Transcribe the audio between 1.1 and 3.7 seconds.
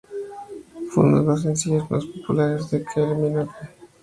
de los sencillos menos populares de Kylie Minogue.